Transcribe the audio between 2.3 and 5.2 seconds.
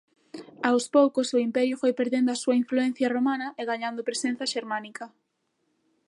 a súa influencia romana e gañando presenza xermánica.